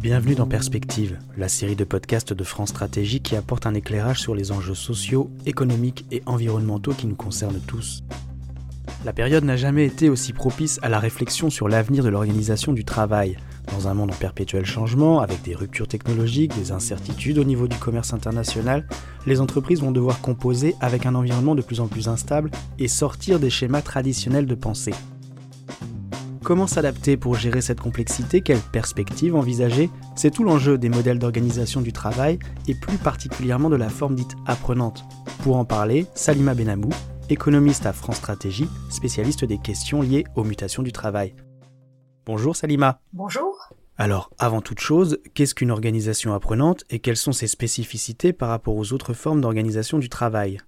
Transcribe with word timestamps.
Bienvenue 0.00 0.34
dans 0.34 0.46
Perspective, 0.46 1.18
la 1.36 1.50
série 1.50 1.76
de 1.76 1.84
podcasts 1.84 2.32
de 2.32 2.42
France 2.42 2.70
Stratégie 2.70 3.20
qui 3.20 3.36
apporte 3.36 3.66
un 3.66 3.74
éclairage 3.74 4.18
sur 4.18 4.34
les 4.34 4.50
enjeux 4.50 4.74
sociaux, 4.74 5.30
économiques 5.44 6.06
et 6.10 6.22
environnementaux 6.24 6.94
qui 6.94 7.06
nous 7.06 7.16
concernent 7.16 7.60
tous. 7.66 8.02
La 9.04 9.12
période 9.12 9.44
n'a 9.44 9.58
jamais 9.58 9.84
été 9.84 10.08
aussi 10.08 10.32
propice 10.32 10.78
à 10.80 10.88
la 10.88 11.00
réflexion 11.00 11.50
sur 11.50 11.68
l'avenir 11.68 12.02
de 12.02 12.08
l'organisation 12.08 12.72
du 12.72 12.82
travail. 12.82 13.36
Dans 13.74 13.88
un 13.88 13.94
monde 13.94 14.10
en 14.10 14.14
perpétuel 14.14 14.64
changement, 14.64 15.20
avec 15.20 15.42
des 15.42 15.54
ruptures 15.54 15.86
technologiques, 15.86 16.54
des 16.54 16.72
incertitudes 16.72 17.36
au 17.36 17.44
niveau 17.44 17.68
du 17.68 17.76
commerce 17.76 18.14
international, 18.14 18.86
les 19.26 19.42
entreprises 19.42 19.82
vont 19.82 19.92
devoir 19.92 20.22
composer 20.22 20.76
avec 20.80 21.04
un 21.04 21.14
environnement 21.14 21.54
de 21.54 21.60
plus 21.60 21.80
en 21.80 21.88
plus 21.88 22.08
instable 22.08 22.50
et 22.78 22.88
sortir 22.88 23.38
des 23.38 23.50
schémas 23.50 23.82
traditionnels 23.82 24.46
de 24.46 24.54
pensée. 24.54 24.94
Comment 26.50 26.66
s'adapter 26.66 27.16
pour 27.16 27.36
gérer 27.36 27.60
cette 27.60 27.78
complexité 27.78 28.40
Quelle 28.40 28.58
perspective 28.58 29.36
envisager 29.36 29.88
C'est 30.16 30.32
tout 30.32 30.42
l'enjeu 30.42 30.78
des 30.78 30.88
modèles 30.88 31.20
d'organisation 31.20 31.80
du 31.80 31.92
travail 31.92 32.40
et 32.66 32.74
plus 32.74 32.98
particulièrement 32.98 33.70
de 33.70 33.76
la 33.76 33.88
forme 33.88 34.16
dite 34.16 34.34
apprenante. 34.46 35.04
Pour 35.44 35.58
en 35.58 35.64
parler, 35.64 36.06
Salima 36.16 36.54
Benamou, 36.54 36.88
économiste 37.28 37.86
à 37.86 37.92
France 37.92 38.16
Stratégie, 38.16 38.66
spécialiste 38.88 39.44
des 39.44 39.58
questions 39.58 40.02
liées 40.02 40.24
aux 40.34 40.42
mutations 40.42 40.82
du 40.82 40.90
travail. 40.90 41.36
Bonjour 42.26 42.56
Salima. 42.56 43.00
Bonjour. 43.12 43.72
Alors, 43.96 44.32
avant 44.40 44.60
toute 44.60 44.80
chose, 44.80 45.20
qu'est-ce 45.34 45.54
qu'une 45.54 45.70
organisation 45.70 46.34
apprenante 46.34 46.82
et 46.90 46.98
quelles 46.98 47.16
sont 47.16 47.30
ses 47.30 47.46
spécificités 47.46 48.32
par 48.32 48.48
rapport 48.48 48.74
aux 48.74 48.92
autres 48.92 49.14
formes 49.14 49.40
d'organisation 49.40 50.00
du 50.00 50.08
travail? 50.08 50.58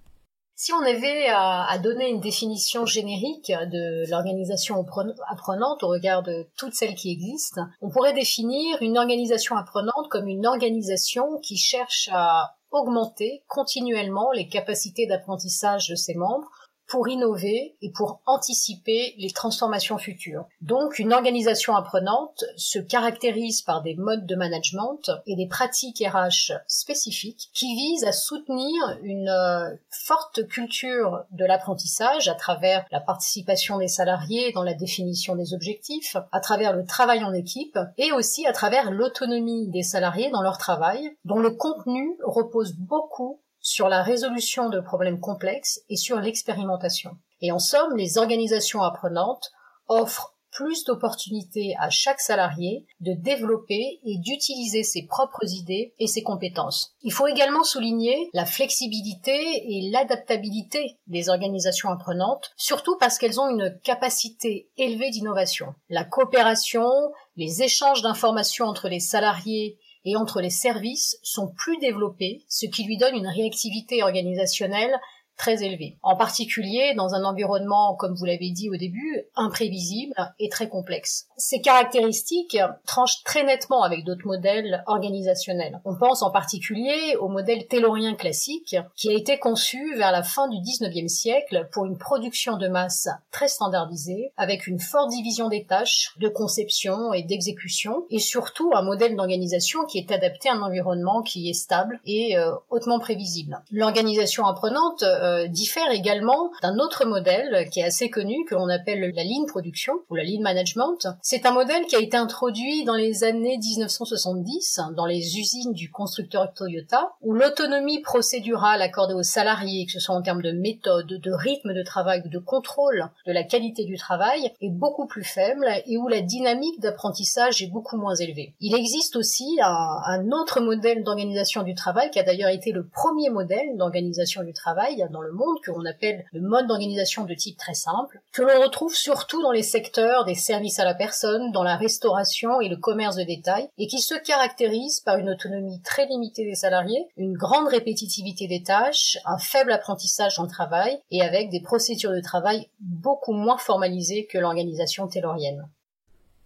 Si 0.55 0.71
on 0.71 0.81
avait 0.81 1.27
à, 1.29 1.77
donner 1.79 2.09
une 2.09 2.19
définition 2.19 2.85
générique 2.85 3.51
de 3.51 4.09
l'organisation 4.09 4.85
apprenante 5.27 5.83
au 5.83 5.87
regard 5.87 6.23
de 6.23 6.47
toutes 6.57 6.75
celles 6.75 6.95
qui 6.95 7.11
existent, 7.11 7.61
on 7.81 7.89
pourrait 7.89 8.13
définir 8.13 8.81
une 8.81 8.97
organisation 8.97 9.57
apprenante 9.57 10.09
comme 10.09 10.27
une 10.27 10.45
organisation 10.45 11.39
qui 11.39 11.57
cherche 11.57 12.09
à 12.11 12.55
augmenter 12.71 13.43
continuellement 13.47 14.31
les 14.31 14.47
capacités 14.47 15.05
d'apprentissage 15.07 15.89
de 15.89 15.95
ses 15.95 16.15
membres 16.15 16.49
pour 16.87 17.07
innover 17.07 17.75
et 17.81 17.91
pour 17.91 18.21
anticiper 18.25 19.15
les 19.17 19.31
transformations 19.31 19.97
futures. 19.97 20.45
Donc 20.61 20.99
une 20.99 21.13
organisation 21.13 21.75
apprenante 21.75 22.43
se 22.57 22.79
caractérise 22.79 23.61
par 23.61 23.81
des 23.81 23.95
modes 23.95 24.25
de 24.25 24.35
management 24.35 25.11
et 25.25 25.35
des 25.35 25.47
pratiques 25.47 26.03
RH 26.05 26.53
spécifiques 26.67 27.49
qui 27.53 27.75
visent 27.75 28.03
à 28.05 28.11
soutenir 28.11 28.97
une 29.01 29.29
euh, 29.29 29.75
forte 29.89 30.47
culture 30.47 31.23
de 31.31 31.45
l'apprentissage 31.45 32.27
à 32.27 32.35
travers 32.35 32.85
la 32.91 32.99
participation 32.99 33.77
des 33.77 33.87
salariés 33.87 34.51
dans 34.53 34.63
la 34.63 34.73
définition 34.73 35.35
des 35.35 35.53
objectifs, 35.53 36.17
à 36.31 36.39
travers 36.39 36.73
le 36.73 36.85
travail 36.85 37.23
en 37.23 37.33
équipe 37.33 37.79
et 37.97 38.11
aussi 38.11 38.45
à 38.45 38.53
travers 38.53 38.91
l'autonomie 38.91 39.67
des 39.67 39.83
salariés 39.83 40.29
dans 40.31 40.41
leur 40.41 40.57
travail, 40.57 41.15
dont 41.25 41.39
le 41.39 41.51
contenu 41.51 42.17
repose 42.23 42.73
beaucoup 42.73 43.39
sur 43.63 43.87
la 43.89 44.03
résolution 44.03 44.69
de 44.69 44.79
problèmes 44.79 45.19
complexes 45.19 45.81
et 45.89 45.95
sur 45.95 46.19
l'expérimentation. 46.19 47.17
Et 47.41 47.51
en 47.51 47.59
somme, 47.59 47.95
les 47.97 48.19
organisations 48.19 48.83
apprenantes 48.83 49.51
offrent 49.87 50.33
plus 50.53 50.83
d'opportunités 50.83 51.73
à 51.79 51.89
chaque 51.89 52.19
salarié 52.19 52.85
de 52.99 53.13
développer 53.13 53.99
et 54.05 54.17
d'utiliser 54.19 54.83
ses 54.83 55.07
propres 55.07 55.51
idées 55.51 55.93
et 55.97 56.07
ses 56.07 56.21
compétences. 56.21 56.93
Il 57.01 57.11
faut 57.11 57.27
également 57.27 57.63
souligner 57.63 58.29
la 58.33 58.45
flexibilité 58.45 59.33
et 59.33 59.89
l'adaptabilité 59.91 60.99
des 61.07 61.29
organisations 61.29 61.89
apprenantes, 61.89 62.51
surtout 62.55 62.97
parce 62.99 63.17
qu'elles 63.17 63.39
ont 63.39 63.49
une 63.49 63.79
capacité 63.83 64.69
élevée 64.77 65.09
d'innovation. 65.09 65.73
La 65.89 66.03
coopération, 66.03 66.87
les 67.35 67.63
échanges 67.63 68.03
d'informations 68.03 68.65
entre 68.65 68.89
les 68.89 68.99
salariés 68.99 69.79
et 70.05 70.15
entre 70.15 70.41
les 70.41 70.49
services 70.49 71.17
sont 71.23 71.47
plus 71.47 71.77
développés, 71.77 72.43
ce 72.49 72.65
qui 72.65 72.83
lui 72.83 72.97
donne 72.97 73.15
une 73.15 73.27
réactivité 73.27 74.03
organisationnelle 74.03 74.99
très 75.37 75.63
élevé. 75.63 75.97
En 76.03 76.15
particulier 76.15 76.93
dans 76.95 77.13
un 77.13 77.23
environnement, 77.23 77.95
comme 77.95 78.15
vous 78.15 78.25
l'avez 78.25 78.51
dit 78.51 78.69
au 78.69 78.75
début, 78.75 79.23
imprévisible 79.35 80.13
et 80.39 80.49
très 80.49 80.69
complexe. 80.69 81.27
Ces 81.37 81.61
caractéristiques 81.61 82.57
tranchent 82.85 83.23
très 83.23 83.43
nettement 83.43 83.83
avec 83.83 84.03
d'autres 84.05 84.25
modèles 84.25 84.83
organisationnels. 84.87 85.81
On 85.85 85.95
pense 85.95 86.21
en 86.21 86.31
particulier 86.31 87.15
au 87.19 87.27
modèle 87.27 87.67
taylorien 87.67 88.15
classique 88.15 88.75
qui 88.95 89.09
a 89.09 89.13
été 89.13 89.39
conçu 89.39 89.95
vers 89.95 90.11
la 90.11 90.23
fin 90.23 90.47
du 90.47 90.57
19e 90.57 91.07
siècle 91.07 91.67
pour 91.71 91.85
une 91.85 91.97
production 91.97 92.57
de 92.57 92.67
masse 92.67 93.09
très 93.31 93.47
standardisée 93.47 94.31
avec 94.37 94.67
une 94.67 94.79
forte 94.79 95.09
division 95.09 95.49
des 95.49 95.65
tâches 95.65 96.13
de 96.19 96.27
conception 96.27 97.13
et 97.13 97.23
d'exécution 97.23 98.05
et 98.09 98.19
surtout 98.19 98.71
un 98.73 98.81
modèle 98.81 99.15
d'organisation 99.15 99.85
qui 99.85 99.97
est 99.97 100.11
adapté 100.11 100.49
à 100.49 100.53
un 100.53 100.61
environnement 100.61 101.21
qui 101.21 101.49
est 101.49 101.53
stable 101.53 101.99
et 102.05 102.37
euh, 102.37 102.51
hautement 102.69 102.99
prévisible. 102.99 103.61
L'organisation 103.71 104.45
apprenante 104.45 105.03
euh, 105.23 105.47
diffère 105.47 105.89
également 105.91 106.51
d'un 106.61 106.77
autre 106.79 107.05
modèle 107.05 107.69
qui 107.71 107.79
est 107.79 107.83
assez 107.83 108.09
connu 108.09 108.45
que 108.45 108.55
l'on 108.55 108.69
appelle 108.69 109.11
la 109.15 109.23
ligne 109.23 109.45
production 109.45 109.93
ou 110.09 110.15
la 110.15 110.23
ligne 110.23 110.41
management. 110.41 111.07
C'est 111.21 111.45
un 111.45 111.51
modèle 111.51 111.85
qui 111.85 111.95
a 111.95 111.99
été 111.99 112.17
introduit 112.17 112.83
dans 112.83 112.95
les 112.95 113.23
années 113.23 113.57
1970 113.57 114.81
dans 114.95 115.05
les 115.05 115.37
usines 115.37 115.73
du 115.73 115.89
constructeur 115.89 116.53
Toyota 116.53 117.13
où 117.21 117.33
l'autonomie 117.33 118.01
procédurale 118.01 118.81
accordée 118.81 119.13
aux 119.13 119.23
salariés, 119.23 119.85
que 119.85 119.93
ce 119.93 119.99
soit 119.99 120.15
en 120.15 120.21
termes 120.21 120.41
de 120.41 120.51
méthode, 120.51 121.07
de 121.07 121.31
rythme 121.31 121.73
de 121.73 121.83
travail 121.83 122.21
de 122.25 122.39
contrôle 122.39 123.09
de 123.25 123.31
la 123.31 123.43
qualité 123.43 123.85
du 123.85 123.97
travail, 123.97 124.51
est 124.61 124.69
beaucoup 124.69 125.07
plus 125.07 125.23
faible 125.23 125.67
et 125.85 125.97
où 125.97 126.07
la 126.07 126.21
dynamique 126.21 126.79
d'apprentissage 126.79 127.61
est 127.61 127.71
beaucoup 127.71 127.97
moins 127.97 128.15
élevée. 128.15 128.53
Il 128.59 128.75
existe 128.75 129.15
aussi 129.15 129.57
un 129.61 130.31
autre 130.31 130.59
modèle 130.59 131.03
d'organisation 131.03 131.63
du 131.63 131.75
travail 131.75 132.09
qui 132.11 132.19
a 132.19 132.23
d'ailleurs 132.23 132.49
été 132.49 132.71
le 132.71 132.85
premier 132.85 133.29
modèle 133.29 133.77
d'organisation 133.77 134.43
du 134.43 134.53
travail 134.53 135.05
dans 135.13 135.21
le 135.21 135.31
monde, 135.31 135.57
que 135.63 135.71
l'on 135.71 135.85
appelle 135.85 136.25
le 136.33 136.41
mode 136.41 136.67
d'organisation 136.67 137.23
de 137.23 137.33
type 137.33 137.57
très 137.57 137.73
simple, 137.73 138.19
que 138.33 138.41
l'on 138.41 138.61
retrouve 138.61 138.95
surtout 138.95 139.41
dans 139.41 139.51
les 139.51 139.63
secteurs 139.63 140.25
des 140.25 140.35
services 140.35 140.79
à 140.79 140.85
la 140.85 140.93
personne, 140.93 141.51
dans 141.51 141.63
la 141.63 141.77
restauration 141.77 142.59
et 142.59 142.69
le 142.69 142.77
commerce 142.77 143.15
de 143.15 143.23
détail, 143.23 143.69
et 143.77 143.87
qui 143.87 143.99
se 143.99 144.15
caractérise 144.15 144.99
par 144.99 145.17
une 145.17 145.29
autonomie 145.29 145.81
très 145.81 146.05
limitée 146.05 146.45
des 146.45 146.55
salariés, 146.55 147.07
une 147.17 147.37
grande 147.37 147.67
répétitivité 147.67 148.47
des 148.47 148.63
tâches, 148.63 149.17
un 149.25 149.37
faible 149.37 149.71
apprentissage 149.71 150.33
le 150.43 150.49
travail, 150.49 150.99
et 151.11 151.21
avec 151.21 151.49
des 151.49 151.61
procédures 151.61 152.11
de 152.11 152.21
travail 152.21 152.69
beaucoup 152.79 153.33
moins 153.33 153.57
formalisées 153.57 154.25
que 154.25 154.37
l'organisation 154.37 155.07
taylorienne. 155.07 155.67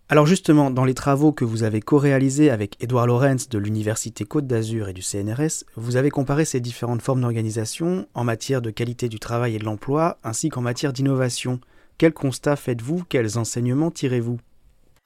Alors 0.10 0.26
justement, 0.26 0.72
dans 0.72 0.86
les 0.86 0.94
travaux 0.94 1.34
que 1.34 1.44
vous 1.44 1.64
avez 1.64 1.82
co-réalisés 1.82 2.50
avec 2.50 2.82
Édouard 2.82 3.08
Lorenz 3.08 3.50
de 3.50 3.58
l'Université 3.58 4.24
Côte 4.24 4.48
d'Azur 4.48 4.88
et 4.88 4.94
du 4.94 5.02
CNRS, 5.02 5.66
vous 5.76 5.98
avez 5.98 6.12
comparé 6.12 6.46
ces 6.46 6.62
différentes 6.62 7.02
formes 7.02 7.20
d'organisation 7.20 8.08
en 8.14 8.24
matière 8.24 8.62
de 8.62 8.70
qualité 8.70 9.10
du 9.10 9.20
travail 9.20 9.56
et 9.56 9.60
de 9.60 9.66
l'emploi, 9.66 10.18
ainsi 10.24 10.48
qu'en 10.48 10.62
matière 10.62 10.94
d'innovation. 10.94 11.60
Quels 11.98 12.14
constats 12.14 12.56
faites-vous? 12.56 13.04
Quels 13.10 13.38
enseignements 13.38 13.92
tirez-vous? 13.92 14.40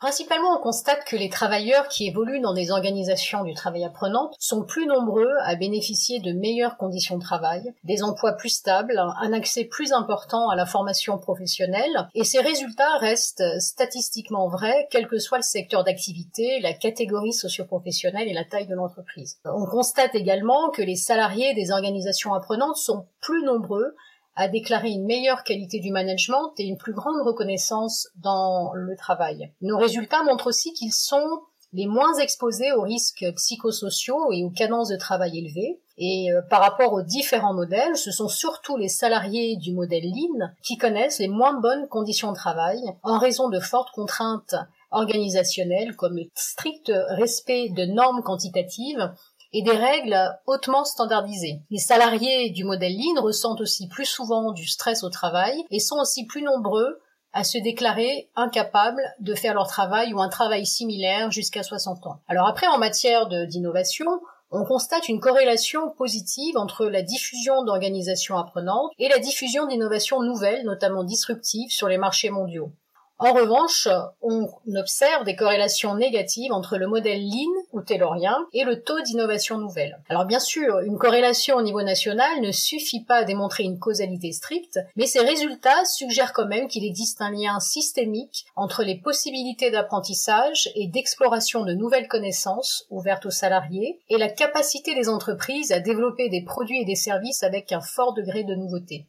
Principalement, 0.01 0.57
on 0.57 0.63
constate 0.63 1.05
que 1.05 1.15
les 1.15 1.29
travailleurs 1.29 1.87
qui 1.87 2.07
évoluent 2.07 2.41
dans 2.41 2.55
des 2.55 2.71
organisations 2.71 3.43
du 3.43 3.53
travail 3.53 3.85
apprenant 3.85 4.31
sont 4.39 4.63
plus 4.63 4.87
nombreux 4.87 5.29
à 5.43 5.55
bénéficier 5.55 6.19
de 6.19 6.33
meilleures 6.33 6.77
conditions 6.77 7.19
de 7.19 7.23
travail, 7.23 7.71
des 7.83 8.01
emplois 8.01 8.33
plus 8.33 8.49
stables, 8.49 8.97
un 8.97 9.31
accès 9.31 9.63
plus 9.63 9.93
important 9.93 10.49
à 10.49 10.55
la 10.55 10.65
formation 10.65 11.19
professionnelle, 11.19 12.09
et 12.15 12.23
ces 12.23 12.39
résultats 12.39 12.97
restent 12.97 13.43
statistiquement 13.59 14.47
vrais, 14.47 14.87
quel 14.89 15.07
que 15.07 15.19
soit 15.19 15.37
le 15.37 15.43
secteur 15.43 15.83
d'activité, 15.83 16.59
la 16.61 16.73
catégorie 16.73 17.33
socioprofessionnelle 17.33 18.27
et 18.27 18.33
la 18.33 18.43
taille 18.43 18.67
de 18.67 18.73
l'entreprise. 18.73 19.37
On 19.45 19.67
constate 19.67 20.15
également 20.15 20.71
que 20.71 20.81
les 20.81 20.95
salariés 20.95 21.53
des 21.53 21.69
organisations 21.69 22.33
apprenantes 22.33 22.77
sont 22.77 23.05
plus 23.21 23.43
nombreux 23.43 23.95
a 24.35 24.47
déclaré 24.47 24.89
une 24.89 25.05
meilleure 25.05 25.43
qualité 25.43 25.79
du 25.79 25.91
management 25.91 26.53
et 26.57 26.63
une 26.63 26.77
plus 26.77 26.93
grande 26.93 27.21
reconnaissance 27.25 28.07
dans 28.15 28.71
le 28.73 28.95
travail. 28.95 29.51
Nos 29.61 29.77
résultats 29.77 30.23
montrent 30.23 30.47
aussi 30.47 30.73
qu'ils 30.73 30.93
sont 30.93 31.41
les 31.73 31.87
moins 31.87 32.13
exposés 32.15 32.71
aux 32.73 32.81
risques 32.81 33.25
psychosociaux 33.35 34.31
et 34.33 34.43
aux 34.43 34.49
cadences 34.49 34.89
de 34.89 34.97
travail 34.97 35.37
élevées. 35.37 35.79
Et 35.97 36.31
euh, 36.31 36.41
par 36.49 36.61
rapport 36.61 36.93
aux 36.93 37.01
différents 37.01 37.53
modèles, 37.53 37.95
ce 37.95 38.11
sont 38.11 38.27
surtout 38.27 38.75
les 38.75 38.89
salariés 38.89 39.55
du 39.55 39.73
modèle 39.73 40.03
Lean 40.03 40.49
qui 40.63 40.77
connaissent 40.77 41.19
les 41.19 41.27
moins 41.27 41.59
bonnes 41.59 41.87
conditions 41.87 42.31
de 42.31 42.37
travail 42.37 42.79
en 43.03 43.19
raison 43.19 43.49
de 43.49 43.59
fortes 43.59 43.91
contraintes 43.93 44.55
organisationnelles 44.89 45.95
comme 45.95 46.17
le 46.17 46.25
strict 46.35 46.91
respect 47.09 47.69
de 47.69 47.85
normes 47.85 48.23
quantitatives 48.23 49.11
et 49.53 49.61
des 49.61 49.71
règles 49.71 50.17
hautement 50.47 50.83
standardisées. 50.83 51.61
Les 51.69 51.79
salariés 51.79 52.49
du 52.49 52.63
modèle 52.63 52.95
Lean 52.95 53.21
ressentent 53.21 53.61
aussi 53.61 53.87
plus 53.87 54.05
souvent 54.05 54.51
du 54.51 54.67
stress 54.67 55.03
au 55.03 55.09
travail 55.09 55.63
et 55.71 55.79
sont 55.79 55.99
aussi 55.99 56.25
plus 56.25 56.41
nombreux 56.41 56.99
à 57.33 57.43
se 57.43 57.57
déclarer 57.57 58.29
incapables 58.35 59.03
de 59.19 59.35
faire 59.35 59.53
leur 59.53 59.67
travail 59.67 60.13
ou 60.13 60.21
un 60.21 60.29
travail 60.29 60.65
similaire 60.65 61.31
jusqu'à 61.31 61.63
60 61.63 62.05
ans. 62.07 62.19
Alors 62.27 62.47
après, 62.47 62.67
en 62.67 62.77
matière 62.77 63.27
d'innovation, 63.27 64.07
on 64.51 64.65
constate 64.65 65.07
une 65.07 65.21
corrélation 65.21 65.91
positive 65.91 66.57
entre 66.57 66.85
la 66.85 67.01
diffusion 67.01 67.63
d'organisations 67.63 68.37
apprenantes 68.37 68.91
et 68.99 69.07
la 69.07 69.19
diffusion 69.19 69.65
d'innovations 69.65 70.21
nouvelles, 70.21 70.65
notamment 70.65 71.05
disruptives, 71.05 71.71
sur 71.71 71.87
les 71.87 71.97
marchés 71.97 72.29
mondiaux. 72.29 72.73
En 73.23 73.33
revanche, 73.33 73.87
on 74.23 74.47
observe 74.75 75.25
des 75.25 75.35
corrélations 75.35 75.93
négatives 75.93 76.51
entre 76.51 76.77
le 76.77 76.87
modèle 76.87 77.21
Lean 77.21 77.53
ou 77.71 77.81
taylorien 77.81 78.47
et 78.51 78.63
le 78.63 78.81
taux 78.81 78.99
d'innovation 79.01 79.59
nouvelle. 79.59 79.99
Alors 80.09 80.25
bien 80.25 80.39
sûr, 80.39 80.79
une 80.79 80.97
corrélation 80.97 81.57
au 81.57 81.61
niveau 81.61 81.83
national 81.83 82.41
ne 82.41 82.51
suffit 82.51 83.03
pas 83.03 83.17
à 83.17 83.23
démontrer 83.23 83.61
une 83.61 83.77
causalité 83.77 84.31
stricte, 84.31 84.79
mais 84.95 85.05
ces 85.05 85.19
résultats 85.19 85.85
suggèrent 85.85 86.33
quand 86.33 86.47
même 86.47 86.67
qu'il 86.67 86.83
existe 86.83 87.21
un 87.21 87.29
lien 87.29 87.59
systémique 87.59 88.47
entre 88.55 88.81
les 88.81 88.97
possibilités 88.97 89.69
d'apprentissage 89.69 90.71
et 90.73 90.87
d'exploration 90.87 91.63
de 91.63 91.73
nouvelles 91.73 92.07
connaissances 92.07 92.87
ouvertes 92.89 93.27
aux 93.27 93.29
salariés 93.29 93.99
et 94.09 94.17
la 94.17 94.29
capacité 94.29 94.95
des 94.95 95.09
entreprises 95.09 95.71
à 95.71 95.79
développer 95.79 96.29
des 96.29 96.43
produits 96.43 96.81
et 96.81 96.85
des 96.85 96.95
services 96.95 97.43
avec 97.43 97.71
un 97.71 97.81
fort 97.81 98.15
degré 98.15 98.43
de 98.43 98.55
nouveauté. 98.55 99.05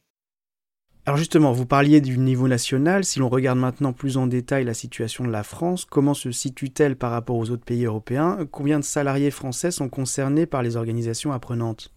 Alors 1.05 1.17
justement, 1.17 1.51
vous 1.51 1.65
parliez 1.65 1.99
du 1.99 2.17
niveau 2.17 2.47
national. 2.47 3.03
Si 3.03 3.19
l'on 3.19 3.27
regarde 3.27 3.59
maintenant 3.59 3.91
plus 3.91 4.15
en 4.15 4.25
détail 4.25 4.63
la 4.63 4.73
situation 4.73 5.25
de 5.25 5.31
la 5.31 5.43
France, 5.43 5.83
comment 5.83 6.13
se 6.13 6.31
situe-t-elle 6.31 6.95
par 6.95 7.11
rapport 7.11 7.35
aux 7.35 7.49
autres 7.49 7.65
pays 7.65 7.83
européens? 7.85 8.47
Combien 8.51 8.79
de 8.79 8.85
salariés 8.85 9.31
français 9.31 9.71
sont 9.71 9.89
concernés 9.89 10.45
par 10.45 10.63
les 10.63 10.77
organisations 10.77 11.33
apprenantes? 11.33 11.91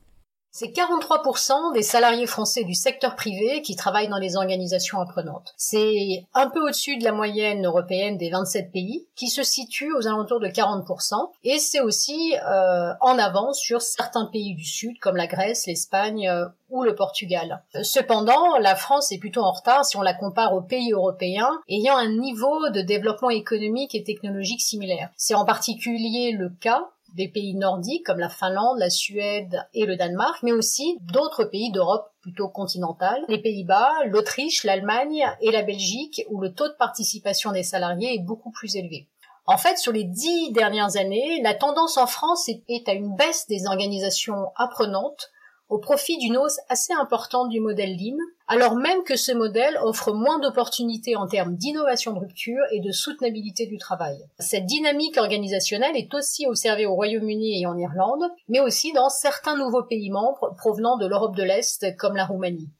C'est 0.58 0.68
43% 0.68 1.74
des 1.74 1.82
salariés 1.82 2.26
français 2.26 2.64
du 2.64 2.72
secteur 2.72 3.14
privé 3.14 3.60
qui 3.60 3.76
travaillent 3.76 4.08
dans 4.08 4.16
les 4.16 4.36
organisations 4.36 4.98
apprenantes. 4.98 5.52
C'est 5.58 6.24
un 6.32 6.48
peu 6.48 6.62
au-dessus 6.62 6.96
de 6.96 7.04
la 7.04 7.12
moyenne 7.12 7.66
européenne 7.66 8.16
des 8.16 8.30
27 8.30 8.72
pays, 8.72 9.06
qui 9.16 9.28
se 9.28 9.42
situe 9.42 9.92
aux 9.92 10.06
alentours 10.06 10.40
de 10.40 10.48
40%, 10.48 11.30
et 11.44 11.58
c'est 11.58 11.80
aussi 11.80 12.34
euh, 12.36 12.94
en 13.02 13.18
avance 13.18 13.58
sur 13.58 13.82
certains 13.82 14.30
pays 14.32 14.54
du 14.54 14.64
Sud, 14.64 14.98
comme 14.98 15.16
la 15.16 15.26
Grèce, 15.26 15.66
l'Espagne 15.66 16.26
euh, 16.26 16.46
ou 16.70 16.84
le 16.84 16.94
Portugal. 16.94 17.62
Cependant, 17.82 18.56
la 18.58 18.76
France 18.76 19.12
est 19.12 19.18
plutôt 19.18 19.42
en 19.42 19.52
retard 19.52 19.84
si 19.84 19.98
on 19.98 20.02
la 20.02 20.14
compare 20.14 20.54
aux 20.54 20.62
pays 20.62 20.92
européens 20.92 21.50
ayant 21.68 21.98
un 21.98 22.08
niveau 22.08 22.70
de 22.70 22.80
développement 22.80 23.30
économique 23.30 23.94
et 23.94 24.04
technologique 24.04 24.62
similaire. 24.62 25.10
C'est 25.16 25.34
en 25.34 25.44
particulier 25.44 26.32
le 26.32 26.48
cas 26.48 26.88
des 27.14 27.28
pays 27.28 27.54
nordiques 27.54 28.04
comme 28.04 28.18
la 28.18 28.28
Finlande, 28.28 28.78
la 28.78 28.90
Suède 28.90 29.66
et 29.74 29.86
le 29.86 29.96
Danemark, 29.96 30.42
mais 30.42 30.52
aussi 30.52 30.98
d'autres 31.00 31.44
pays 31.44 31.70
d'Europe 31.70 32.12
plutôt 32.20 32.48
continentale, 32.48 33.24
les 33.28 33.40
Pays-Bas, 33.40 34.04
l'Autriche, 34.06 34.64
l'Allemagne 34.64 35.24
et 35.40 35.50
la 35.50 35.62
Belgique, 35.62 36.24
où 36.30 36.40
le 36.40 36.52
taux 36.52 36.68
de 36.68 36.76
participation 36.78 37.52
des 37.52 37.62
salariés 37.62 38.14
est 38.14 38.22
beaucoup 38.22 38.50
plus 38.50 38.76
élevé. 38.76 39.08
En 39.46 39.58
fait, 39.58 39.78
sur 39.78 39.92
les 39.92 40.04
dix 40.04 40.50
dernières 40.52 40.96
années, 40.96 41.40
la 41.42 41.54
tendance 41.54 41.98
en 41.98 42.06
France 42.06 42.48
est 42.48 42.88
à 42.88 42.92
une 42.92 43.14
baisse 43.14 43.46
des 43.46 43.66
organisations 43.66 44.50
apprenantes 44.56 45.30
au 45.68 45.78
profit 45.78 46.18
d'une 46.18 46.36
hausse 46.36 46.60
assez 46.68 46.92
importante 46.92 47.48
du 47.48 47.60
modèle 47.60 47.96
Lean, 47.96 48.16
alors 48.46 48.76
même 48.76 49.02
que 49.04 49.16
ce 49.16 49.32
modèle 49.32 49.78
offre 49.82 50.12
moins 50.12 50.38
d'opportunités 50.38 51.16
en 51.16 51.26
termes 51.26 51.56
d'innovation 51.56 52.12
de 52.12 52.20
rupture 52.20 52.62
et 52.70 52.80
de 52.80 52.92
soutenabilité 52.92 53.66
du 53.66 53.78
travail. 53.78 54.16
Cette 54.38 54.66
dynamique 54.66 55.18
organisationnelle 55.18 55.96
est 55.96 56.14
aussi 56.14 56.46
observée 56.46 56.86
au 56.86 56.94
Royaume-Uni 56.94 57.60
et 57.60 57.66
en 57.66 57.76
Irlande, 57.76 58.30
mais 58.48 58.60
aussi 58.60 58.92
dans 58.92 59.08
certains 59.08 59.56
nouveaux 59.56 59.82
pays 59.82 60.10
membres 60.10 60.54
provenant 60.56 60.96
de 60.96 61.06
l'Europe 61.06 61.36
de 61.36 61.42
l'Est 61.42 61.96
comme 61.96 62.16
la 62.16 62.26
Roumanie. 62.26 62.70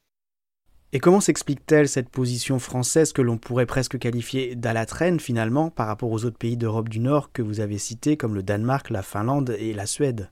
Et 0.93 1.01
comment 1.01 1.21
s'explique-t-elle 1.21 1.89
cette 1.89 2.09
position 2.09 2.59
française 2.61 3.13
que 3.13 3.21
l'on 3.21 3.39
pourrait 3.39 3.67
presque 3.67 3.99
qualifier 3.99 4.55
d'à 4.55 4.87
traîne 4.87 5.19
finalement 5.19 5.69
par 5.69 5.89
rapport 5.89 6.13
aux 6.13 6.25
autres 6.25 6.39
pays 6.39 6.57
d'Europe 6.57 6.89
du 6.89 7.01
Nord 7.01 7.33
que 7.33 7.43
vous 7.43 7.61
avez 7.61 7.79
cités 7.79 8.17
comme 8.17 8.37
le 8.37 8.45
Danemark, 8.45 8.91
la 8.91 9.03
Finlande 9.03 9.57
et 9.59 9.75
la 9.75 9.87
Suède? 9.87 10.31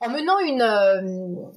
En 0.00 0.08
menant 0.08 0.38
une, 0.38 0.62
euh, 0.62 1.00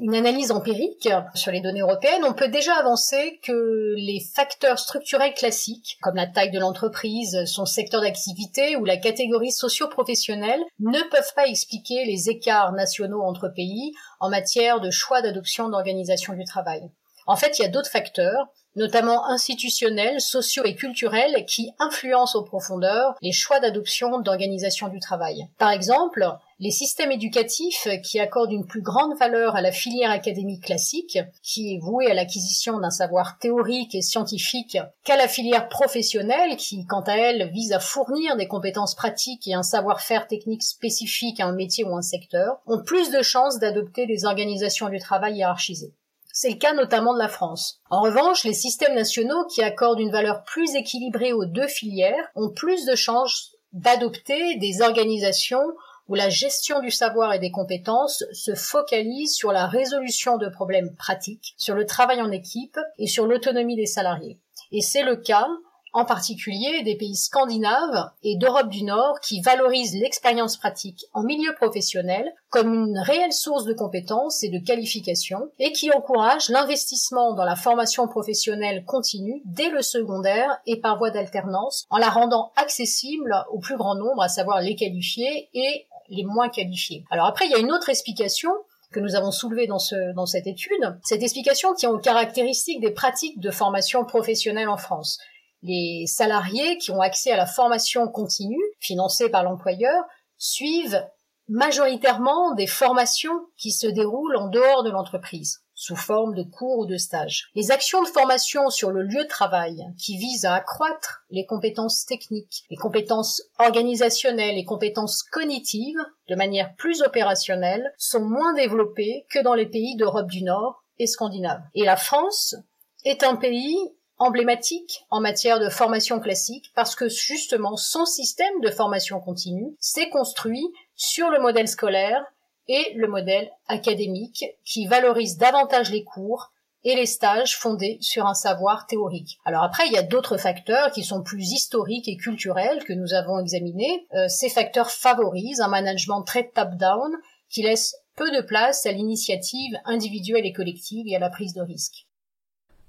une, 0.02 0.16
analyse 0.16 0.52
empirique 0.52 1.08
sur 1.34 1.52
les 1.52 1.62
données 1.62 1.80
européennes, 1.80 2.26
on 2.26 2.34
peut 2.34 2.50
déjà 2.50 2.76
avancer 2.76 3.40
que 3.42 3.94
les 3.96 4.20
facteurs 4.20 4.80
structurels 4.80 5.34
classiques, 5.34 5.98
comme 6.02 6.16
la 6.16 6.28
taille 6.28 6.52
de 6.52 6.60
l'entreprise, 6.60 7.46
son 7.46 7.66
secteur 7.66 8.02
d'activité 8.02 8.76
ou 8.76 8.84
la 8.84 8.98
catégorie 8.98 9.52
socio-professionnelle, 9.52 10.62
ne 10.80 11.02
peuvent 11.10 11.34
pas 11.36 11.48
expliquer 11.48 12.04
les 12.06 12.30
écarts 12.30 12.74
nationaux 12.74 13.22
entre 13.22 13.48
pays 13.48 13.94
en 14.20 14.30
matière 14.30 14.82
de 14.82 14.92
choix 14.92 15.22
d'adoption 15.22 15.70
d'organisation 15.70 16.34
du 16.34 16.44
travail. 16.44 16.92
En 17.26 17.36
fait, 17.36 17.58
il 17.58 17.62
y 17.62 17.66
a 17.66 17.70
d'autres 17.70 17.90
facteurs, 17.90 18.48
notamment 18.76 19.26
institutionnels, 19.28 20.20
sociaux 20.20 20.66
et 20.66 20.76
culturels, 20.76 21.46
qui 21.46 21.72
influencent 21.80 22.38
en 22.38 22.44
profondeur 22.44 23.16
les 23.22 23.32
choix 23.32 23.60
d'adoption 23.60 24.20
d'organisation 24.20 24.90
du 24.90 25.00
travail. 25.00 25.48
Par 25.58 25.72
exemple, 25.72 26.28
les 26.64 26.72
systèmes 26.72 27.12
éducatifs 27.12 27.90
qui 28.04 28.22
accordent 28.22 28.54
une 28.54 28.66
plus 28.66 28.82
grande 28.82 29.18
valeur 29.18 29.58
à 29.58 29.62
la 29.62 29.74
filière 29.74 30.12
académique 30.12 30.64
classique, 30.64 31.20
qui 31.42 31.74
est 31.74 31.80
vouée 31.80 32.10
à 32.10 32.14
l'acquisition 32.14 32.80
d'un 32.80 32.90
savoir 32.90 33.38
théorique 33.38 33.94
et 33.96 34.02
scientifique, 34.02 34.78
qu'à 35.04 35.18
la 35.18 35.28
filière 35.28 35.68
professionnelle, 35.68 36.56
qui, 36.56 36.86
quant 36.86 37.02
à 37.02 37.18
elle, 37.18 37.52
vise 37.52 37.74
à 37.74 37.82
fournir 37.82 38.38
des 38.38 38.48
compétences 38.48 38.96
pratiques 38.96 39.46
et 39.46 39.54
un 39.54 39.62
savoir-faire 39.62 40.26
technique 40.26 40.64
spécifique 40.64 41.42
à 41.42 41.48
un 41.48 41.52
métier 41.52 41.84
ou 41.84 41.98
un 41.98 42.02
secteur, 42.02 42.62
ont 42.66 42.82
plus 42.82 43.12
de 43.12 43.22
chances 43.22 43.60
d'adopter 43.60 44.06
des 44.06 44.24
organisations 44.24 44.88
du 44.88 45.00
travail 45.00 45.36
hiérarchisées. 45.36 45.92
C'est 46.32 46.52
le 46.52 46.56
cas 46.56 46.74
notamment 46.74 47.14
de 47.14 47.20
la 47.20 47.28
France. 47.28 47.82
En 47.90 48.04
revanche, 48.04 48.46
les 48.46 48.54
systèmes 48.54 48.96
nationaux 48.96 49.46
qui 49.48 49.62
accordent 49.62 50.00
une 50.00 50.14
valeur 50.14 50.46
plus 50.46 50.76
équilibrée 50.76 51.34
aux 51.34 51.46
deux 51.46 51.68
filières 51.68 52.32
ont 52.36 52.52
plus 52.52 52.86
de 52.86 52.96
chances 52.96 53.58
d'adopter 53.74 54.56
des 54.58 54.82
organisations 54.82 55.66
où 56.08 56.16
la 56.16 56.30
gestion 56.30 56.80
du 56.80 56.92
savoir 56.92 57.34
et 57.34 57.40
des 57.40 57.52
compétences 57.52 58.24
se 58.34 58.56
focalise 58.56 59.34
sur 59.34 59.52
la 59.52 59.68
résolution 59.68 60.38
de 60.38 60.50
problèmes 60.50 60.96
pratiques, 60.96 61.54
sur 61.58 61.76
le 61.76 61.86
travail 61.86 62.22
en 62.22 62.32
équipe 62.32 62.80
et 62.98 63.08
sur 63.08 63.26
l'autonomie 63.26 63.76
des 63.76 63.86
salariés. 63.86 64.40
Et 64.72 64.82
c'est 64.82 65.04
le 65.04 65.16
cas 65.16 65.48
en 65.94 66.06
particulier 66.06 66.82
des 66.84 66.98
pays 66.98 67.16
scandinaves 67.16 68.10
et 68.24 68.36
d'Europe 68.36 68.70
du 68.70 68.84
Nord 68.84 69.20
qui 69.20 69.42
valorisent 69.42 69.96
l'expérience 69.96 70.58
pratique 70.58 71.06
en 71.14 71.22
milieu 71.24 71.54
professionnel 71.54 72.34
comme 72.50 72.74
une 72.74 73.00
réelle 73.00 73.32
source 73.32 73.66
de 73.66 73.74
compétences 73.74 74.44
et 74.44 74.50
de 74.50 74.58
qualifications 74.58 75.50
et 75.60 75.72
qui 75.72 75.92
encouragent 75.92 76.50
l'investissement 76.50 77.34
dans 77.34 77.46
la 77.46 77.56
formation 77.56 78.08
professionnelle 78.08 78.86
continue 78.86 79.42
dès 79.46 79.70
le 79.70 79.84
secondaire 79.84 80.60
et 80.66 80.80
par 80.80 80.98
voie 80.98 81.12
d'alternance 81.12 81.86
en 81.92 81.98
la 81.98 82.10
rendant 82.10 82.52
accessible 82.56 83.36
au 83.52 83.60
plus 83.60 83.78
grand 83.78 83.96
nombre, 83.96 84.24
à 84.24 84.30
savoir 84.30 84.62
les 84.62 84.76
qualifiés 84.76 85.50
et 85.54 85.88
les 86.10 86.24
moins 86.24 86.50
qualifiés. 86.50 87.06
Alors 87.10 87.26
après, 87.26 87.46
il 87.46 87.52
y 87.52 87.56
a 87.56 87.60
une 87.60 87.72
autre 87.72 87.90
explication 87.90 88.52
que 88.92 89.00
nous 89.00 89.16
avons 89.16 89.32
soulevée 89.32 89.66
dans, 89.66 89.80
ce, 89.80 90.14
dans 90.14 90.26
cette 90.26 90.46
étude. 90.46 91.00
Cette 91.04 91.24
explication 91.24 91.74
tient 91.74 91.90
aux 91.90 92.00
caractéristiques 92.00 92.80
des 92.80 92.92
pratiques 92.92 93.40
de 93.40 93.50
formation 93.50 94.06
professionnelle 94.06 94.70
en 94.70 94.78
France 94.78 95.18
les 95.64 96.06
salariés 96.08 96.78
qui 96.78 96.92
ont 96.92 97.02
accès 97.02 97.32
à 97.32 97.38
la 97.38 97.46
formation 97.46 98.08
continue, 98.08 98.62
financée 98.80 99.30
par 99.30 99.44
l'employeur, 99.44 100.04
suivent 100.38 101.04
majoritairement 101.48 102.54
des 102.54 102.68
formations 102.68 103.48
qui 103.58 103.72
se 103.72 103.88
déroulent 103.88 104.36
en 104.36 104.50
dehors 104.50 104.84
de 104.84 104.92
l'entreprise, 104.92 105.62
sous 105.84 105.98
forme 105.98 106.34
de 106.34 106.44
cours 106.44 106.80
ou 106.80 106.86
de 106.86 106.96
stages. 106.96 107.50
Les 107.56 107.72
actions 107.72 108.02
de 108.02 108.08
formation 108.08 108.70
sur 108.70 108.92
le 108.92 109.04
lieu 109.04 109.24
de 109.24 109.28
travail, 109.28 109.86
qui 109.98 110.18
visent 110.18 110.46
à 110.46 110.54
accroître 110.54 111.26
les 111.30 111.46
compétences 111.46 112.06
techniques, 112.06 112.64
les 112.70 112.78
compétences 112.78 113.44
organisationnelles, 113.60 114.56
les 114.56 114.64
compétences 114.64 115.24
cognitives, 115.24 116.00
de 116.30 116.36
manière 116.36 116.74
plus 116.76 117.02
opérationnelle, 117.02 117.94
sont 117.98 118.24
moins 118.24 118.54
développées 118.54 119.26
que 119.30 119.44
dans 119.44 119.56
les 119.56 119.66
pays 119.66 119.98
d'Europe 119.98 120.32
du 120.32 120.44
Nord 120.44 120.86
et 121.00 121.08
scandinaves. 121.08 121.64
Et 121.76 121.84
la 121.84 121.98
France 121.98 122.56
est 123.04 123.24
un 123.24 123.36
pays 123.36 123.78
emblématique 124.20 125.06
en 125.10 125.20
matière 125.20 125.60
de 125.60 125.68
formation 125.68 126.22
classique 126.22 126.72
parce 126.76 126.96
que 126.96 127.10
justement 127.10 127.76
son 127.76 128.06
système 128.06 128.62
de 128.62 128.70
formation 128.70 129.20
continue 129.20 129.76
s'est 129.82 130.10
construit 130.10 130.66
sur 130.96 131.30
le 131.30 131.42
modèle 131.42 131.68
scolaire 131.68 132.24
et 132.68 132.94
le 132.96 133.08
modèle 133.08 133.50
académique 133.68 134.46
qui 134.64 134.88
valorise 134.88 135.38
davantage 135.38 135.92
les 135.92 136.04
cours 136.04 136.52
et 136.84 136.96
les 136.96 137.06
stages 137.06 137.58
fondés 137.58 137.98
sur 138.02 138.26
un 138.26 138.34
savoir 138.34 138.88
théorique. 138.88 139.38
Alors 139.46 139.64
après, 139.64 139.88
il 139.88 139.94
y 139.94 139.98
a 139.98 140.04
d'autres 140.04 140.38
facteurs 140.38 140.92
qui 140.92 141.04
sont 141.04 141.24
plus 141.24 141.52
historiques 141.52 142.08
et 142.08 142.18
culturels 142.18 142.84
que 142.84 142.94
nous 142.94 143.14
avons 143.14 143.40
examinés. 143.40 144.06
Euh, 144.14 144.28
ces 144.28 144.50
facteurs 144.50 144.92
favorisent 144.92 145.62
un 145.62 145.70
management 145.70 146.24
très 146.24 146.50
top-down 146.50 147.12
qui 147.50 147.64
laisse 147.64 147.96
peu 148.16 148.30
de 148.32 148.42
place 148.42 148.86
à 148.86 148.92
l'initiative 148.92 149.74
individuelle 149.86 150.46
et 150.46 150.54
collective 150.54 151.08
et 151.08 151.16
à 151.16 151.20
la 151.20 151.30
prise 151.30 151.54
de 151.54 151.62
risque. 151.62 152.06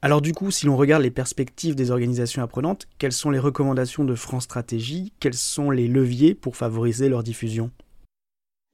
Alors 0.03 0.21
du 0.21 0.35
coup, 0.35 0.51
si 0.51 0.67
l'on 0.67 0.77
regarde 0.77 1.03
les 1.03 1.11
perspectives 1.11 1.75
des 1.75 1.91
organisations 1.91 2.43
apprenantes, 2.43 2.87
quelles 2.99 3.13
sont 3.13 3.31
les 3.31 3.39
recommandations 3.39 4.05
de 4.05 4.15
France 4.15 4.45
Stratégie? 4.45 5.15
Quels 5.19 5.35
sont 5.35 5.71
les 5.71 5.89
leviers 5.89 6.35
pour 6.35 6.57
favoriser 6.57 7.09
leur 7.09 7.23
diffusion? 7.23 7.71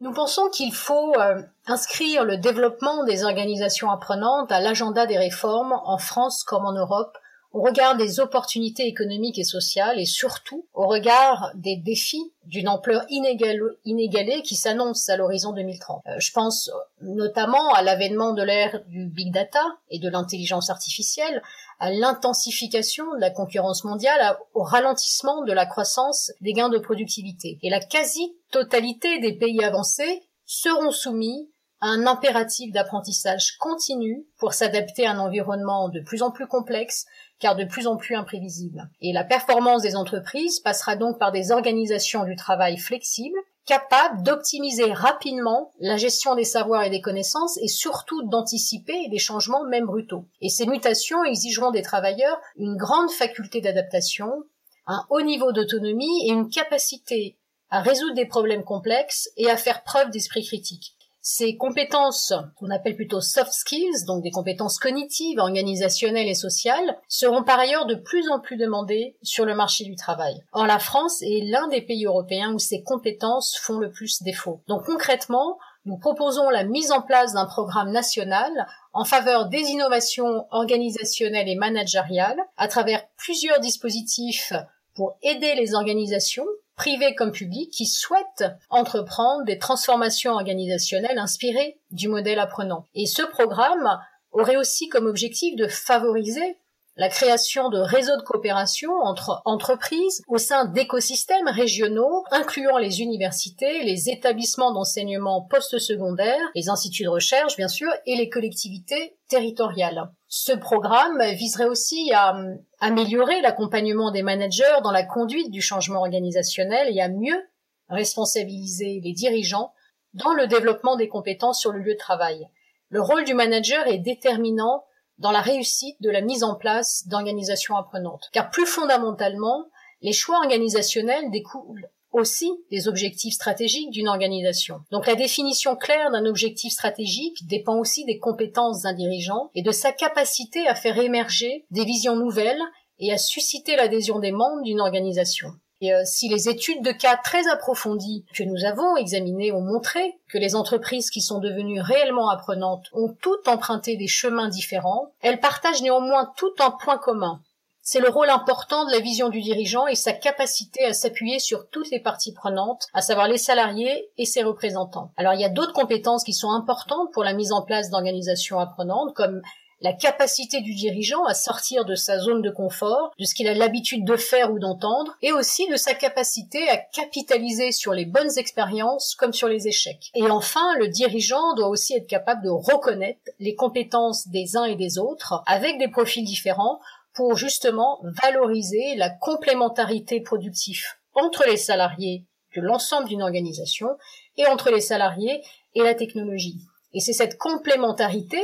Nous 0.00 0.12
pensons 0.12 0.48
qu'il 0.48 0.72
faut 0.72 1.14
euh, 1.18 1.42
inscrire 1.66 2.24
le 2.24 2.38
développement 2.38 3.04
des 3.04 3.22
organisations 3.24 3.90
apprenantes 3.90 4.50
à 4.50 4.60
l'agenda 4.60 5.04
des 5.04 5.18
réformes 5.18 5.78
en 5.84 5.98
France 5.98 6.42
comme 6.42 6.64
en 6.64 6.72
Europe 6.72 7.18
au 7.52 7.60
regard 7.62 7.96
des 7.96 8.20
opportunités 8.20 8.86
économiques 8.86 9.38
et 9.38 9.44
sociales 9.44 9.98
et 9.98 10.06
surtout 10.06 10.66
au 10.72 10.86
regard 10.86 11.50
des 11.54 11.76
défis 11.76 12.32
d'une 12.44 12.68
ampleur 12.68 13.04
inégalée 13.10 14.42
qui 14.42 14.54
s'annonce 14.54 15.08
à 15.08 15.16
l'horizon 15.16 15.52
2030. 15.52 16.02
Euh, 16.06 16.14
je 16.18 16.32
pense 16.32 16.70
notamment 17.02 17.74
à 17.74 17.82
l'avènement 17.82 18.32
de 18.32 18.42
l'ère 18.42 18.80
du 18.86 19.04
big 19.04 19.32
data 19.32 19.62
et 19.90 19.98
de 19.98 20.08
l'intelligence 20.08 20.70
artificielle, 20.70 21.42
à 21.80 21.90
l'intensification 21.90 23.04
de 23.14 23.20
la 23.20 23.30
concurrence 23.30 23.84
mondiale, 23.84 24.36
au 24.54 24.62
ralentissement 24.62 25.42
de 25.44 25.52
la 25.52 25.66
croissance 25.66 26.30
des 26.40 26.52
gains 26.52 26.68
de 26.68 26.78
productivité. 26.78 27.58
Et 27.62 27.70
la 27.70 27.80
quasi-totalité 27.80 29.18
des 29.18 29.32
pays 29.32 29.64
avancés 29.64 30.22
seront 30.44 30.90
soumis 30.90 31.50
à 31.80 31.88
un 31.88 32.06
impératif 32.06 32.72
d'apprentissage 32.72 33.56
continu 33.58 34.26
pour 34.38 34.52
s'adapter 34.52 35.06
à 35.06 35.12
un 35.12 35.18
environnement 35.18 35.88
de 35.88 36.00
plus 36.00 36.22
en 36.22 36.30
plus 36.30 36.46
complexe, 36.46 37.06
car 37.38 37.56
de 37.56 37.64
plus 37.64 37.86
en 37.86 37.96
plus 37.96 38.14
imprévisible. 38.14 38.90
Et 39.00 39.14
la 39.14 39.24
performance 39.24 39.80
des 39.80 39.96
entreprises 39.96 40.60
passera 40.60 40.96
donc 40.96 41.18
par 41.18 41.32
des 41.32 41.52
organisations 41.52 42.24
du 42.24 42.36
travail 42.36 42.76
flexibles, 42.76 43.38
capables 43.66 44.22
d'optimiser 44.22 44.92
rapidement 44.92 45.72
la 45.80 45.96
gestion 45.96 46.34
des 46.34 46.44
savoirs 46.44 46.84
et 46.84 46.90
des 46.90 47.00
connaissances 47.00 47.58
et 47.58 47.68
surtout 47.68 48.22
d'anticiper 48.24 49.08
des 49.08 49.18
changements 49.18 49.64
même 49.64 49.86
brutaux. 49.86 50.26
Et 50.40 50.48
ces 50.48 50.66
mutations 50.66 51.24
exigeront 51.24 51.70
des 51.70 51.82
travailleurs 51.82 52.40
une 52.56 52.76
grande 52.76 53.10
faculté 53.10 53.60
d'adaptation, 53.60 54.44
un 54.86 55.04
haut 55.10 55.22
niveau 55.22 55.52
d'autonomie 55.52 56.28
et 56.28 56.32
une 56.32 56.48
capacité 56.48 57.38
à 57.70 57.80
résoudre 57.80 58.14
des 58.14 58.26
problèmes 58.26 58.64
complexes 58.64 59.30
et 59.36 59.48
à 59.48 59.56
faire 59.56 59.84
preuve 59.84 60.10
d'esprit 60.10 60.44
critique. 60.44 60.96
Ces 61.22 61.56
compétences, 61.56 62.32
qu'on 62.56 62.70
appelle 62.70 62.96
plutôt 62.96 63.20
soft 63.20 63.52
skills, 63.52 64.04
donc 64.06 64.22
des 64.22 64.30
compétences 64.30 64.78
cognitives, 64.78 65.38
organisationnelles 65.38 66.28
et 66.28 66.34
sociales, 66.34 66.98
seront 67.08 67.42
par 67.42 67.58
ailleurs 67.58 67.86
de 67.86 67.94
plus 67.94 68.30
en 68.30 68.40
plus 68.40 68.56
demandées 68.56 69.16
sur 69.22 69.44
le 69.44 69.54
marché 69.54 69.84
du 69.84 69.96
travail. 69.96 70.34
Or, 70.52 70.66
la 70.66 70.78
France 70.78 71.20
est 71.22 71.44
l'un 71.44 71.68
des 71.68 71.82
pays 71.82 72.06
européens 72.06 72.54
où 72.54 72.58
ces 72.58 72.82
compétences 72.82 73.58
font 73.60 73.78
le 73.78 73.90
plus 73.90 74.22
défaut. 74.22 74.62
Donc 74.66 74.84
concrètement, 74.86 75.58
nous 75.84 75.98
proposons 75.98 76.48
la 76.48 76.64
mise 76.64 76.90
en 76.90 77.02
place 77.02 77.34
d'un 77.34 77.46
programme 77.46 77.90
national 77.90 78.50
en 78.92 79.04
faveur 79.04 79.48
des 79.48 79.62
innovations 79.62 80.46
organisationnelles 80.50 81.48
et 81.48 81.54
managériales 81.54 82.40
à 82.56 82.68
travers 82.68 83.06
plusieurs 83.16 83.60
dispositifs 83.60 84.52
pour 84.94 85.16
aider 85.22 85.54
les 85.54 85.74
organisations 85.74 86.46
privés 86.80 87.14
comme 87.14 87.30
publics, 87.30 87.70
qui 87.70 87.84
souhaitent 87.84 88.46
entreprendre 88.70 89.44
des 89.44 89.58
transformations 89.58 90.32
organisationnelles 90.32 91.18
inspirées 91.18 91.78
du 91.90 92.08
modèle 92.08 92.38
apprenant. 92.38 92.86
Et 92.94 93.04
ce 93.04 93.20
programme 93.20 93.98
aurait 94.32 94.56
aussi 94.56 94.88
comme 94.88 95.04
objectif 95.04 95.56
de 95.56 95.66
favoriser 95.66 96.56
la 97.00 97.08
création 97.08 97.70
de 97.70 97.78
réseaux 97.78 98.18
de 98.18 98.22
coopération 98.22 98.92
entre 98.92 99.40
entreprises 99.46 100.20
au 100.28 100.36
sein 100.36 100.66
d'écosystèmes 100.66 101.48
régionaux, 101.48 102.24
incluant 102.30 102.76
les 102.76 103.00
universités, 103.00 103.82
les 103.84 104.10
établissements 104.10 104.70
d'enseignement 104.70 105.40
post-secondaire, 105.40 106.38
les 106.54 106.68
instituts 106.68 107.04
de 107.04 107.08
recherche, 107.08 107.56
bien 107.56 107.68
sûr, 107.68 107.90
et 108.04 108.16
les 108.16 108.28
collectivités 108.28 109.16
territoriales. 109.28 110.10
Ce 110.28 110.52
programme 110.52 111.22
viserait 111.32 111.64
aussi 111.64 112.12
à 112.12 112.36
euh, 112.36 112.54
améliorer 112.80 113.40
l'accompagnement 113.40 114.10
des 114.10 114.22
managers 114.22 114.82
dans 114.84 114.92
la 114.92 115.02
conduite 115.02 115.50
du 115.50 115.62
changement 115.62 116.00
organisationnel 116.00 116.94
et 116.94 117.00
à 117.00 117.08
mieux 117.08 117.48
responsabiliser 117.88 119.00
les 119.02 119.14
dirigeants 119.14 119.72
dans 120.12 120.34
le 120.34 120.46
développement 120.46 120.96
des 120.96 121.08
compétences 121.08 121.60
sur 121.60 121.72
le 121.72 121.80
lieu 121.80 121.94
de 121.94 121.98
travail. 121.98 122.46
Le 122.90 123.00
rôle 123.00 123.24
du 123.24 123.32
manager 123.32 123.86
est 123.86 124.00
déterminant 124.00 124.84
dans 125.20 125.30
la 125.30 125.40
réussite 125.40 125.96
de 126.00 126.10
la 126.10 126.22
mise 126.22 126.42
en 126.42 126.56
place 126.56 127.06
d'organisations 127.06 127.76
apprenantes. 127.76 128.28
Car 128.32 128.50
plus 128.50 128.66
fondamentalement, 128.66 129.66
les 130.02 130.12
choix 130.12 130.38
organisationnels 130.38 131.30
découlent 131.30 131.88
aussi 132.12 132.50
des 132.70 132.88
objectifs 132.88 133.34
stratégiques 133.34 133.90
d'une 133.90 134.08
organisation. 134.08 134.80
Donc 134.90 135.06
la 135.06 135.14
définition 135.14 135.76
claire 135.76 136.10
d'un 136.10 136.26
objectif 136.26 136.72
stratégique 136.72 137.46
dépend 137.46 137.78
aussi 137.78 138.04
des 138.04 138.18
compétences 138.18 138.82
d'un 138.82 138.94
dirigeant 138.94 139.50
et 139.54 139.62
de 139.62 139.70
sa 139.70 139.92
capacité 139.92 140.66
à 140.66 140.74
faire 140.74 140.98
émerger 140.98 141.66
des 141.70 141.84
visions 141.84 142.16
nouvelles 142.16 142.60
et 142.98 143.12
à 143.12 143.18
susciter 143.18 143.76
l'adhésion 143.76 144.18
des 144.18 144.32
membres 144.32 144.62
d'une 144.62 144.80
organisation. 144.80 145.52
Et 145.80 145.94
euh, 145.94 146.02
si 146.04 146.28
les 146.28 146.48
études 146.48 146.84
de 146.84 146.92
cas 146.92 147.16
très 147.16 147.48
approfondies 147.48 148.24
que 148.34 148.42
nous 148.42 148.64
avons 148.64 148.96
examinées 148.96 149.52
ont 149.52 149.62
montré 149.62 150.18
que 150.28 150.38
les 150.38 150.54
entreprises 150.54 151.10
qui 151.10 151.22
sont 151.22 151.38
devenues 151.38 151.80
réellement 151.80 152.28
apprenantes 152.28 152.86
ont 152.92 153.16
toutes 153.20 153.48
emprunté 153.48 153.96
des 153.96 154.08
chemins 154.08 154.48
différents, 154.48 155.12
elles 155.22 155.40
partagent 155.40 155.82
néanmoins 155.82 156.32
tout 156.36 156.52
un 156.60 156.70
point 156.70 156.98
commun. 156.98 157.40
C'est 157.82 158.00
le 158.00 158.10
rôle 158.10 158.28
important 158.28 158.84
de 158.84 158.92
la 158.92 159.00
vision 159.00 159.30
du 159.30 159.40
dirigeant 159.40 159.86
et 159.86 159.94
sa 159.94 160.12
capacité 160.12 160.84
à 160.84 160.92
s'appuyer 160.92 161.38
sur 161.38 161.70
toutes 161.70 161.90
les 161.90 161.98
parties 161.98 162.34
prenantes, 162.34 162.86
à 162.92 163.00
savoir 163.00 163.26
les 163.26 163.38
salariés 163.38 164.10
et 164.18 164.26
ses 164.26 164.42
représentants. 164.42 165.12
Alors 165.16 165.32
il 165.32 165.40
y 165.40 165.46
a 165.46 165.48
d'autres 165.48 165.72
compétences 165.72 166.24
qui 166.24 166.34
sont 166.34 166.50
importantes 166.50 167.10
pour 167.12 167.24
la 167.24 167.32
mise 167.32 167.52
en 167.52 167.62
place 167.62 167.88
d'organisations 167.90 168.60
apprenantes, 168.60 169.14
comme 169.14 169.40
la 169.80 169.92
capacité 169.92 170.60
du 170.60 170.74
dirigeant 170.74 171.24
à 171.24 171.34
sortir 171.34 171.84
de 171.84 171.94
sa 171.94 172.18
zone 172.18 172.42
de 172.42 172.50
confort, 172.50 173.12
de 173.18 173.24
ce 173.24 173.34
qu'il 173.34 173.48
a 173.48 173.54
l'habitude 173.54 174.04
de 174.04 174.16
faire 174.16 174.52
ou 174.52 174.58
d'entendre, 174.58 175.16
et 175.22 175.32
aussi 175.32 175.68
de 175.68 175.76
sa 175.76 175.94
capacité 175.94 176.68
à 176.68 176.76
capitaliser 176.76 177.72
sur 177.72 177.92
les 177.92 178.04
bonnes 178.04 178.36
expériences 178.36 179.14
comme 179.14 179.32
sur 179.32 179.48
les 179.48 179.68
échecs. 179.68 180.10
Et 180.14 180.30
enfin, 180.30 180.74
le 180.78 180.88
dirigeant 180.88 181.54
doit 181.54 181.68
aussi 181.68 181.94
être 181.94 182.06
capable 182.06 182.44
de 182.44 182.50
reconnaître 182.50 183.20
les 183.38 183.54
compétences 183.54 184.28
des 184.28 184.56
uns 184.56 184.64
et 184.64 184.76
des 184.76 184.98
autres 184.98 185.42
avec 185.46 185.78
des 185.78 185.88
profils 185.88 186.24
différents 186.24 186.80
pour 187.14 187.36
justement 187.36 188.00
valoriser 188.22 188.94
la 188.96 189.10
complémentarité 189.10 190.20
productive 190.20 190.84
entre 191.14 191.44
les 191.46 191.56
salariés 191.56 192.24
de 192.56 192.60
l'ensemble 192.60 193.08
d'une 193.08 193.22
organisation 193.22 193.88
et 194.36 194.46
entre 194.46 194.70
les 194.70 194.80
salariés 194.80 195.42
et 195.74 195.82
la 195.82 195.94
technologie. 195.94 196.58
Et 196.92 197.00
c'est 197.00 197.12
cette 197.12 197.38
complémentarité 197.38 198.40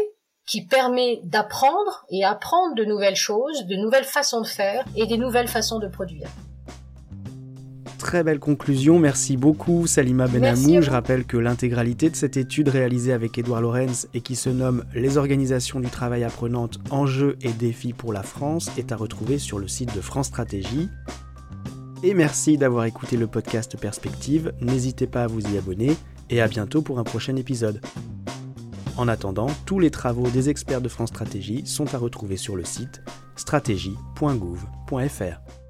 qui 0.46 0.64
permet 0.64 1.20
d'apprendre 1.24 2.06
et 2.10 2.24
apprendre 2.24 2.74
de 2.74 2.84
nouvelles 2.84 3.16
choses, 3.16 3.66
de 3.66 3.76
nouvelles 3.76 4.04
façons 4.04 4.40
de 4.40 4.46
faire 4.46 4.84
et 4.94 5.06
des 5.06 5.18
nouvelles 5.18 5.48
façons 5.48 5.78
de 5.78 5.88
produire. 5.88 6.28
Très 7.98 8.22
belle 8.22 8.38
conclusion, 8.38 8.98
merci 9.00 9.36
beaucoup 9.36 9.86
Salima 9.86 10.28
Benamou. 10.28 10.80
Je 10.80 10.90
rappelle 10.90 11.24
que 11.24 11.36
l'intégralité 11.36 12.08
de 12.08 12.14
cette 12.14 12.36
étude 12.36 12.68
réalisée 12.68 13.12
avec 13.12 13.36
Édouard 13.38 13.62
Lorenz 13.62 14.08
et 14.14 14.20
qui 14.20 14.36
se 14.36 14.48
nomme 14.48 14.84
Les 14.94 15.16
organisations 15.16 15.80
du 15.80 15.88
travail 15.88 16.22
apprenantes, 16.22 16.78
enjeux 16.90 17.36
et 17.40 17.52
défis 17.52 17.94
pour 17.94 18.12
la 18.12 18.22
France 18.22 18.70
est 18.78 18.92
à 18.92 18.96
retrouver 18.96 19.38
sur 19.38 19.58
le 19.58 19.66
site 19.66 19.94
de 19.96 20.00
France 20.00 20.26
Stratégie. 20.26 20.88
Et 22.04 22.14
merci 22.14 22.58
d'avoir 22.58 22.84
écouté 22.84 23.16
le 23.16 23.26
podcast 23.26 23.76
Perspective, 23.76 24.52
n'hésitez 24.60 25.06
pas 25.06 25.24
à 25.24 25.26
vous 25.26 25.40
y 25.40 25.58
abonner 25.58 25.96
et 26.30 26.40
à 26.40 26.46
bientôt 26.46 26.82
pour 26.82 27.00
un 27.00 27.04
prochain 27.04 27.34
épisode. 27.34 27.80
En 28.96 29.08
attendant, 29.08 29.48
tous 29.66 29.78
les 29.78 29.90
travaux 29.90 30.28
des 30.30 30.48
experts 30.48 30.80
de 30.80 30.88
France 30.88 31.10
Stratégie 31.10 31.66
sont 31.66 31.94
à 31.94 31.98
retrouver 31.98 32.36
sur 32.36 32.56
le 32.56 32.64
site 32.64 33.02
stratégie.gouv.fr. 33.36 35.65